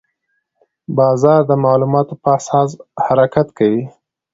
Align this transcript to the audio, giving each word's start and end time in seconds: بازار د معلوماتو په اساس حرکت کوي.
بازار 0.97 1.39
د 1.49 1.51
معلوماتو 1.63 2.13
په 2.21 2.29
اساس 2.37 2.69
حرکت 3.05 3.47
کوي. 3.57 3.83